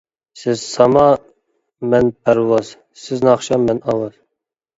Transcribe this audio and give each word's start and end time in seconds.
سىز 0.43 0.61
ساما 0.69 1.03
مەن 1.91 2.09
پەرۋاز، 2.23 2.73
سىز 3.03 3.23
ناخشا 3.29 3.61
مەن 3.69 3.85
ئاۋاز. 3.87 4.19